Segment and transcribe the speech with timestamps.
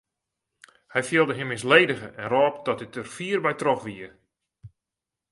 [0.93, 4.09] Hy fielde him misledige en rôp dat dit der fier by troch wie.